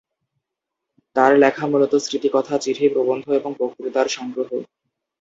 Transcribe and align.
তাঁর 1.15 1.31
লেখা 1.37 1.65
মূলত 1.67 1.93
স্মৃতিকথা, 1.95 2.55
চিঠি, 2.57 2.85
প্রবন্ধ 2.89 3.25
এবং 3.31 3.51
বক্তৃতার 3.59 4.07
সংগ্রহ। 4.07 4.49